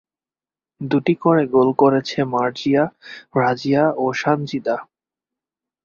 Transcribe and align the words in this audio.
দুটি 0.81 1.13
করে 1.15 1.43
গোল 1.47 1.69
করেছে 1.73 2.19
মার্জিয়া, 2.33 2.83
রাজিয়া 3.35 3.83
ও 3.97 4.05
সানজিদা। 4.13 4.77